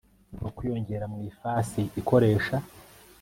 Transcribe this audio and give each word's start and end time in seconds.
ukwiyongera 0.47 1.05
mu 1.13 1.19
ifasi 1.29 1.81
ikoresha 2.01 2.55